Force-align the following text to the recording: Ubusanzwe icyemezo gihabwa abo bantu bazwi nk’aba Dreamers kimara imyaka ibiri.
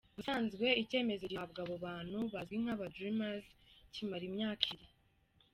Ubusanzwe 0.11 0.67
icyemezo 0.81 1.23
gihabwa 1.31 1.59
abo 1.65 1.75
bantu 1.85 2.19
bazwi 2.33 2.55
nk’aba 2.61 2.85
Dreamers 2.95 3.45
kimara 3.93 4.23
imyaka 4.29 4.63
ibiri. 4.75 4.93